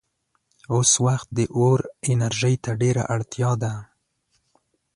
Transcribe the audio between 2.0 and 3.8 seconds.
انرژۍ ته ډېره اړتیا ده.